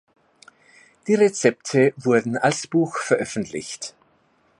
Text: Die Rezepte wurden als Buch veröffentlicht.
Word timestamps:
Die 1.05 1.13
Rezepte 1.13 1.93
wurden 1.95 2.35
als 2.35 2.65
Buch 2.65 2.97
veröffentlicht. 2.97 3.93